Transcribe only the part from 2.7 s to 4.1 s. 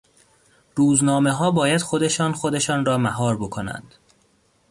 را مهار بکنند.